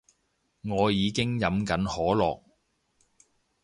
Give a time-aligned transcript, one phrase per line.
[0.63, 2.41] 我已經飲緊可樂